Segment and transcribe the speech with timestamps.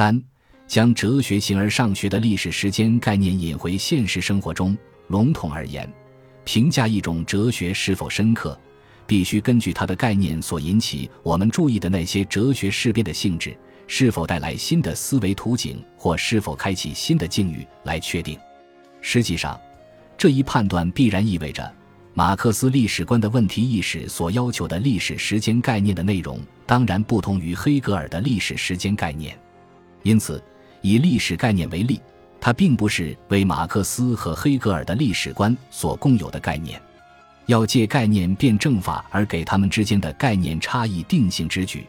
[0.00, 0.18] 三、
[0.66, 4.74] 将哲学形而上学的历史时间概念引回现实生活中。
[5.08, 5.86] 笼统而言，
[6.42, 8.58] 评价一种哲学是否深刻，
[9.06, 13.54] 必须根据它的概念所引起我们注意的那些哲学事变的性质，
[13.86, 18.38] 是否带来新的思维图景，或是否开启新的境遇来确定。
[19.02, 19.60] 实际上，
[20.16, 21.70] 这一判断必然意味着，
[22.14, 29.38] 马克思历史观的问题意识所要求的历史时间概念的内容，当然不同于黑格尔的历史时间概念。
[30.02, 30.42] 因此，
[30.80, 32.00] 以历史概念为例。
[32.42, 36.80] 它并不是为马克思和黑格尔的历史观所共有的概念，
[37.44, 41.86] 要借概念辩证法而给他们之间的概念差异定性之举，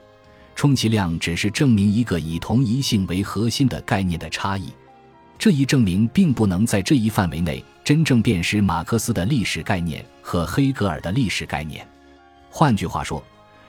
[0.54, 4.74] 充其量只是证明一个以同一性为核心的概念的差异。
[5.40, 11.88] 这一证明并不能在这一范围内真正辨识马克思的历史概念和黑格尔的历史概念。
[12.50, 13.24] 换句话说，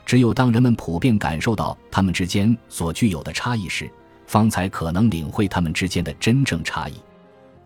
[0.05, 3.89] 只有当人们普遍感受到他们之间所具有的差异时。
[4.33, 6.95] 方才可能领会他们之间的真正差异，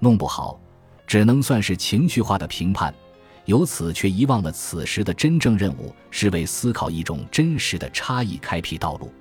[0.01, 0.59] 弄不好，
[1.07, 2.93] 只能算是情绪化的评判，
[3.45, 9.13] 由此却遗忘了此时的真正任务是为思考一种真实的差异开辟道路。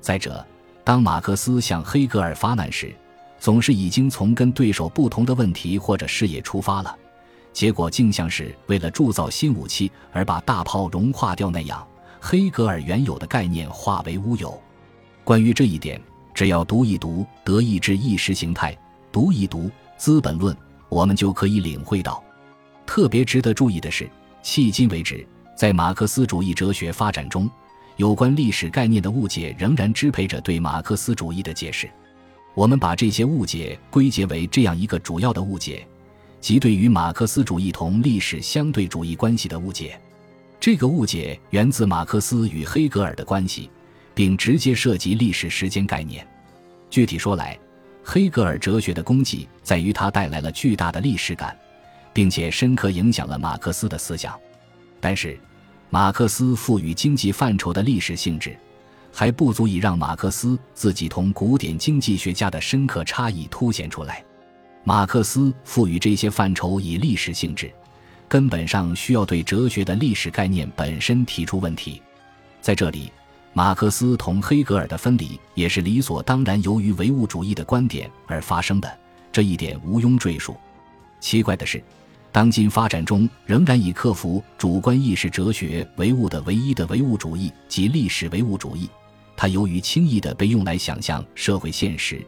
[0.00, 0.46] 再者，
[0.84, 2.94] 当马克思向黑格尔发难时，
[3.40, 6.96] 总是已经从跟对手不同的问题或者视野出发了，
[7.52, 11.84] 结果竟像是为了铸造新武器而把大炮融化掉那样，
[12.20, 14.56] 黑格尔原有的概念化为乌有。
[15.24, 16.00] 关于这一点。
[16.34, 18.72] 只要读一读《德意志意识形态》，
[19.12, 19.60] 读一读
[19.96, 20.52] 《资本论》，
[20.88, 22.22] 我们就可以领会到。
[22.84, 24.10] 特别值得注意的是，
[24.42, 25.24] 迄今为止，
[25.56, 27.48] 在马克思主义哲学发展中，
[27.96, 31.88] 有关历史概念的误解仍然支配着对马克思主义的解释。
[32.54, 35.86] 我们把这些误解归结为这样一个主要的误解，
[36.40, 40.00] 即对于马克思主义同历史相对主义关系的误解。
[40.58, 43.70] 这个误解源自马克思与黑格尔的关系。
[44.14, 46.26] 并直接涉及历史时间概念。
[46.88, 47.58] 具体说来，
[48.04, 51.56] 黑格尔哲学的功绩在于它带来了巨大的历史感，
[52.12, 54.38] 并且深刻影响了马克思的思想。
[55.00, 55.38] 但是，
[55.90, 58.56] 马克思赋予经济范畴的历史性质，
[59.12, 64.24] 还不足以让马克思自己同古典经济学家的深刻差异凸显出来。
[64.84, 67.72] 马克思赋予这些范畴以历史性质，
[68.28, 72.00] 根本上需要对哲学的历史概念本身提出问题。
[72.60, 73.10] 在这里。
[73.56, 78.98] 马克思同黑格尔的分离也是理所当然，由于唯物主义的观点而发生的，
[79.30, 80.56] 这一点毋庸赘述。
[81.20, 81.80] 奇怪的是，
[82.32, 88.90] 当今发展中仍然以克服主观意识哲学唯物的唯一的唯物主义及历史唯物主义，
[89.36, 92.26] 它由于轻易地被用来想象社会现实，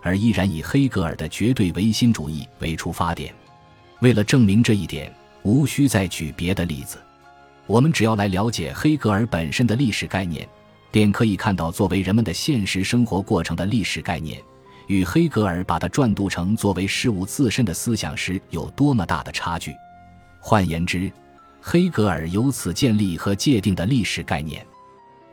[0.00, 3.34] 而依然以黑格尔的绝对唯心主义为出发点。
[3.98, 5.12] 为了证明这一点，
[5.42, 6.98] 无需再举别的例子，
[7.66, 10.48] 我们只要来了解黑格尔本身的历史概念。
[10.90, 14.42] 便可以看到，作为人们的现实生活过程的历史概念，
[14.86, 19.74] 与黑格尔把它转读成作为事物自身的思想时有多么大的差距。
[20.40, 21.10] 换言之，
[21.60, 24.64] 黑格尔由此建立和界定的历史概念，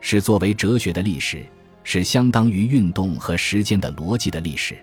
[0.00, 1.46] 是作为哲学的历史，
[1.84, 4.76] 是相当于运动和时间的逻辑的历史。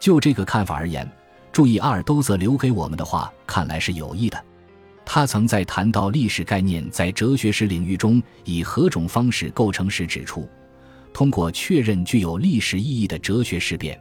[0.00, 1.08] 就这个看法而言，
[1.52, 4.44] 注意阿尔都则留给我们的话，看来是有益的。
[5.12, 10.48] 他曾在谈到历史概念在哲学史领域中以何种方式构成时指出，
[11.12, 14.00] 通过确认具有历史意义的哲学事变，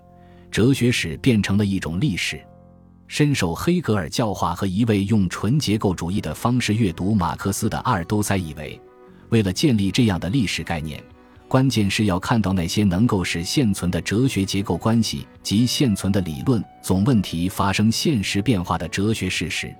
[0.51, 2.39] 哲学史变成了一种历史。
[3.07, 8.79] 深受黑格尔教化和一位用纯结构主义的方式阅读马克思的阿尔都塞以为，
[9.29, 11.03] 为了建立这样的历史概念，
[11.47, 19.73] 关键是要看到那些能够使现存的哲学结构关系及现存的理论总问题发生现实变化的哲学事实。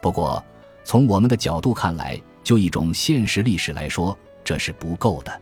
[0.00, 0.42] 不过，
[0.84, 5.40] 从我们的角度看来，就一种现实历史来说，这是不够的，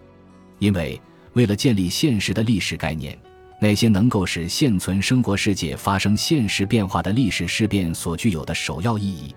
[0.59, 1.01] 因为
[1.33, 3.19] 为了建立现实的历史概念，
[3.61, 9.35] 那些能够使现存生活世界发生现实变化的历史事变所具有的首要意义，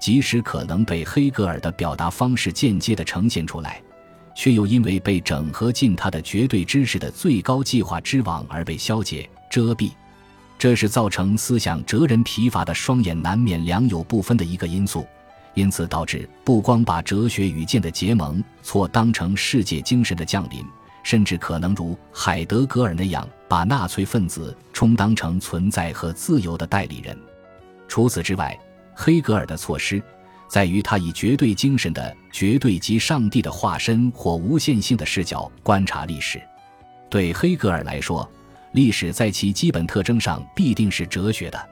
[0.00, 3.82] 即使可能被黑格尔的表达方式间接地呈现出来，
[4.34, 9.92] 却又因为被整合进他的绝对知识的最高计划之网而被消解遮蔽，
[10.58, 15.06] 这是造成思想哲人疲乏的双眼难免良有不分的一个因素。
[15.56, 20.62] 因此，导致不光把哲学与剑的结盟错当成世界精神的降临，
[21.02, 27.18] 甚至可能如海德格尔那样，把纳粹分子充当成存在和自由的代理人。
[27.88, 28.56] 除此之外，
[28.94, 30.02] 黑格尔的措施
[30.46, 36.38] 在于他以绝对精神的绝对及上帝的化身或无限性的视角观察历史。
[37.08, 38.30] 对黑格尔来说，
[38.72, 41.68] 历史在其基本特征上必定是哲学的。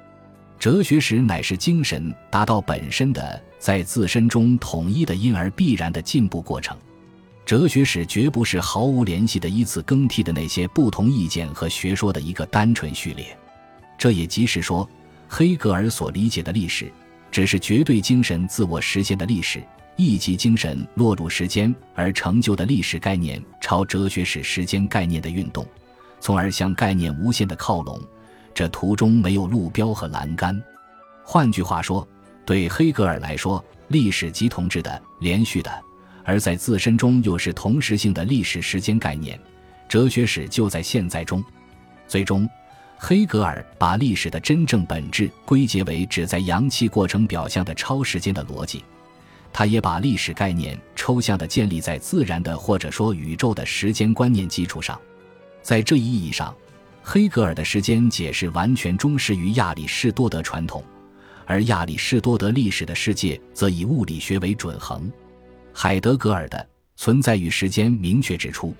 [0.58, 6.76] 哲学史乃是精神达到本身的在自身中统一的因而必然的进步过程。
[7.44, 13.36] 哲学史绝不是毫无联系的依次更替的那些不同意见和学说的一个单纯序列。
[13.98, 14.88] 这也即是说，
[15.28, 16.90] 黑格尔所理解的历史，
[17.30, 19.62] 只是绝对精神自我实现的历史，
[19.96, 25.66] 一级精神落入时间而成就的历史概念朝哲学史时间概念的运动，
[26.20, 28.00] 从而向概念无限的靠拢。
[28.54, 30.62] 这途中没有路标和栏杆。
[31.24, 32.06] 换句话说，
[32.46, 35.70] 对黑格尔来说，历史即同质的、连续的，
[36.22, 39.38] 而在自身中又是同时性的历史时间概念。
[39.88, 41.44] 哲学史就在现在中。
[42.06, 42.48] 最终，
[42.96, 48.84] 黑格尔把历史的真正本质归结为只在阳气过程表象的超时间的逻辑。
[49.52, 55.00] 他也把历史概念抽象的建立在自然的或者说宇宙的时间观念基础上。
[55.62, 56.54] 在这一意义上，
[57.06, 60.82] 黑格尔的时间解释完全忠实于亚里士多德传统。
[61.44, 65.12] 而亚里士多德历史的世界则以物理学为准衡。
[65.70, 66.66] 海德格尔的
[66.96, 68.74] 存在与时间明确指出，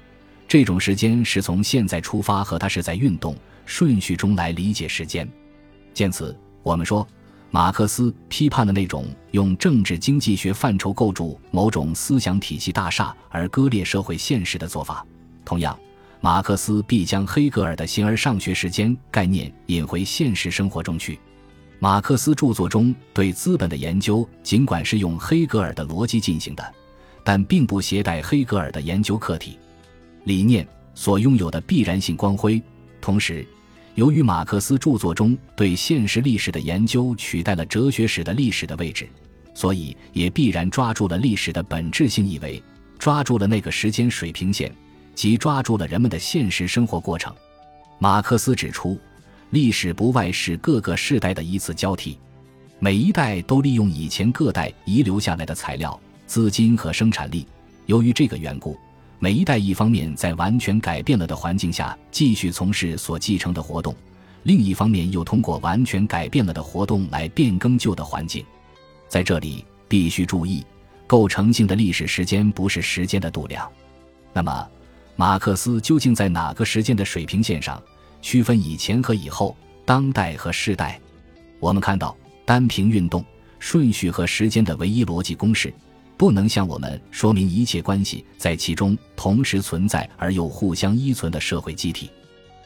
[0.48, 3.36] 这种时间是从现在出发，和它是在运动
[3.66, 5.28] 顺序中来理解时间。
[5.92, 7.06] 见此，我们说，
[7.50, 15.06] 马克思批判的那种用政治经济学范畴构筑某种思想体系大厦而割裂社会现实的做法，
[15.44, 15.78] 同样，
[16.24, 21.20] 马克思必将黑格尔的形而上学时间概念引回现实生活中去。
[21.78, 26.74] 马克思著作中对资本的研究，尽管是用黑格尔的逻辑进行的，
[27.22, 29.58] 但并不携带黑格尔的研究课题、
[30.24, 32.58] 理念所拥有的必然性光辉。
[33.02, 33.46] 同时，
[33.94, 39.06] 由于马克思著作中对现实历史的研究取代了哲学史的历史的位置，
[39.52, 42.62] 所以也必然抓住了历史的本质性意味，
[42.98, 44.74] 抓住了那个时间水平线，
[45.14, 47.34] 即抓住了人们的现实生活过程。
[47.98, 48.98] 马克思指出。
[49.50, 52.18] 历史不外是各个世代的一次交替，
[52.80, 57.46] 每一代都利用以前各代遗留下来的材料、资金和生产力。
[57.86, 58.76] 由于这个缘故，
[59.20, 63.94] 每一代一方面在完全改变了的环境下继续从事所继承的活动，
[64.42, 68.44] 另一方面又通过完全改变了的活动来变更旧的环境。
[69.08, 70.66] 在这里必须注意，
[71.06, 73.70] 构成性的历史时间不是时间的度量。
[74.32, 74.68] 那么，
[75.16, 77.80] 马克思究竟在哪个时间的水平线上？
[78.20, 81.00] 区分以前和以后，当代和世代。
[81.60, 83.24] 我们看到，单凭运动
[83.60, 85.72] 顺序和时间的唯一逻辑公式，
[86.16, 92.10] 不能向我们说明一切关系在其中同时存在而又互相依存的社会机体，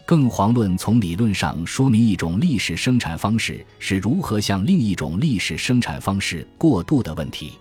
[0.06, 7.52] 更遑论从理论上说明一种历史生产方式是如何向另一种历史生产方式过渡的问题。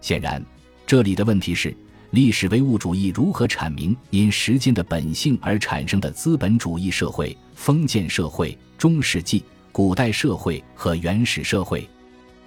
[0.00, 0.40] 显然，
[0.86, 1.76] 这里的问题是。
[2.10, 11.88] 历史唯物主义如何阐明因时间的本性而产生的资本主义社会、封建社会、中世纪、古代社会和原始社会？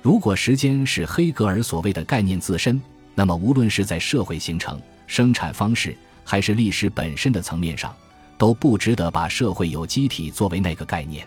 [0.01, 2.81] 如果时间是黑格尔所谓的概念自身，
[3.15, 4.77] 那么无论是在社会形成、
[5.07, 5.95] 生产方式，
[6.25, 7.95] 还是历史本身的层面上，
[8.37, 11.25] 都不值得把社会有机体作为那个概念，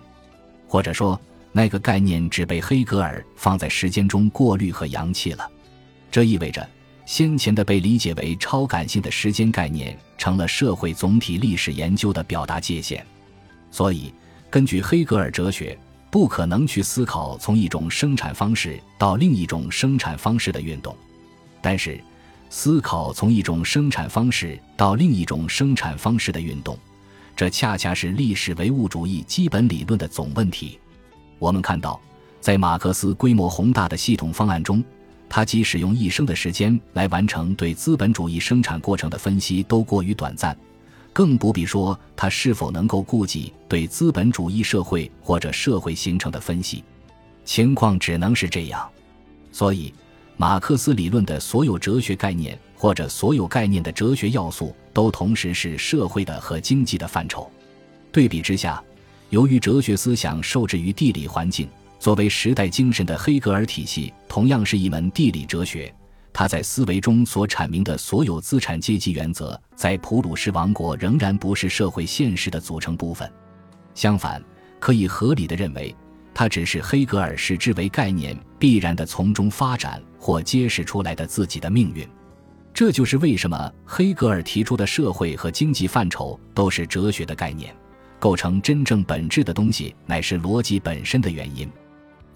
[0.68, 1.18] 或者说
[1.52, 5.50] 那个概念只被黑格尔放在时间中过滤和扬弃了。
[6.10, 6.68] 这意味着。
[7.06, 13.06] 先前的被理解为超感性的时间概念，成了社会总体历史研究的表达界限。
[13.70, 14.12] 所以，
[14.50, 15.78] 根据黑格尔哲学，
[16.10, 20.94] 不可能去思考从一种生产方式到另一种生产方式的运动。
[21.62, 22.00] 但是，
[22.50, 26.76] 思考从一种生产方式到另一种生产方式的运动，
[27.36, 30.76] 这恰恰是历史唯物主义基本理论的总问题。
[31.38, 32.00] 我们看到，
[32.40, 34.82] 在马克思规模宏大的系统方案中。
[35.28, 40.56] 他即使用一生的时间来完成对资本主义生产过程的分析都过于短暂，
[41.12, 46.84] 更不必说他是否能够顾及对资本主义社会或者社会形成的分析。
[47.44, 48.88] 情况只能是这样。
[49.52, 49.92] 所以，
[50.36, 57.50] 马克思理论的所有哲学概念或者所有概念的哲学要素都同时是社会的和经济的范畴。
[58.12, 58.82] 对比之下，
[59.30, 61.68] 由于哲学思想受制于地理环境。
[61.98, 65.92] 作为时代精神的黑格尔体系，同样是一门地理哲学。
[66.32, 73.30] 他在思维中所阐明的所有资产阶级原则，在普鲁士王国仍然不是社会现实的组成部分。
[73.94, 74.42] 相反，
[74.78, 75.96] 可以合理的认为，
[76.34, 82.06] 它只是黑格尔视之为概念必然的从中发展或揭示出来的自己的命运。
[82.74, 87.74] 这就是为什么黑格尔提出的社会和经济范畴都是哲学的概念，
[88.18, 91.66] 构成真正本质的东西乃是逻辑本身的原因。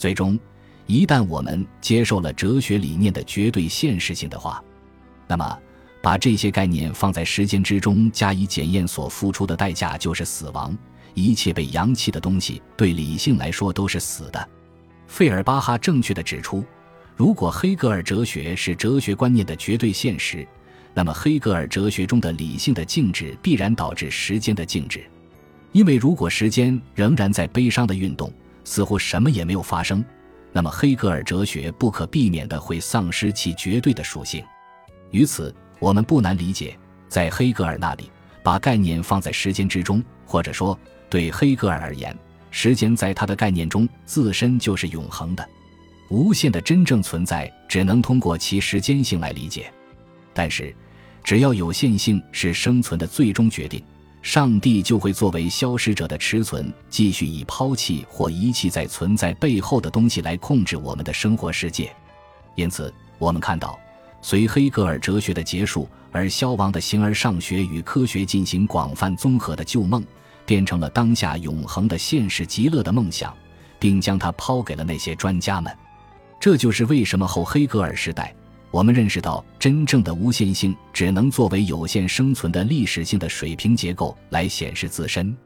[0.00, 0.40] 最终，
[0.86, 4.64] 一旦我们接受了哲学理念的绝对现实性的话，
[5.28, 5.58] 那么
[6.00, 10.74] 把这些概念放在时间之中加以检验，所付出的代价就是死亡。
[11.12, 14.48] 一切被扬弃的东西，对理性来说都是死的。
[15.06, 16.64] 费尔巴哈正确的指出，
[17.14, 20.48] 如果黑格尔哲学是哲学观念的绝对现实，
[20.94, 25.04] 那么黑格尔哲学中的理性的静止必然导致时间的静止，
[25.72, 28.32] 因为如果时间仍然在悲伤的运动，
[28.64, 30.04] 似乎什么也没有发生，
[30.52, 34.44] 那么黑格尔哲学不可避免地会丧失其绝对的属性。
[35.10, 38.10] 于此，我们不难理解，在黑格尔那里，
[38.42, 42.16] 把概念放在时间之中，或者说，对黑格尔而言，
[42.50, 45.48] 时间在他的概念中自身就是永恒的。
[46.10, 49.72] 无限的真正存在只能通过其时间性来理解，
[50.34, 50.74] 但是，
[51.22, 53.80] 只要有限性是生存的最终决定，
[54.22, 61.94] 上帝就会作为消失者的持存，继续以抛弃或遗弃在存在背后的东西来控制我们的生活世界。
[62.54, 63.78] 因此，我们看到，
[64.20, 70.04] 随黑格尔哲学的结束而消亡的形而上学与科学进行广泛综合的旧梦，
[70.44, 73.34] 变成了当下永恒的现实极乐的梦想，
[73.78, 75.74] 并将它抛给了那些专家们。
[76.38, 78.34] 这就是为什么后黑格尔时代，
[78.70, 85.36] 我们认识到真正的无限性只能作为有限生存的历史性的水平结构来显示自身。